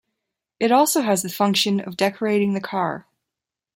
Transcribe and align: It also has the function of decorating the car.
It 0.59 0.71
also 0.71 1.01
has 1.03 1.21
the 1.21 1.29
function 1.29 1.79
of 1.79 1.95
decorating 1.95 2.53
the 2.55 2.59
car. 2.59 3.05